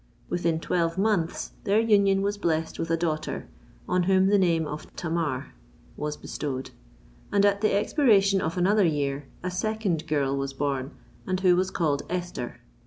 [0.29, 3.47] Within twelve months their union was blessed with a daughter,
[3.87, 5.53] on whom the name of Tamar
[5.95, 6.71] was bestowed;
[7.31, 10.89] and at the expiration of another year, a second girl was born,
[11.27, 12.61] and who was called Esther.